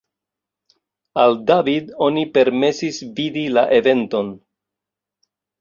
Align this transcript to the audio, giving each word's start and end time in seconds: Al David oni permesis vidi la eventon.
Al 1.23 1.35
David 1.51 1.93
oni 2.07 2.25
permesis 2.39 2.99
vidi 3.21 3.47
la 3.59 3.69
eventon. 3.81 4.37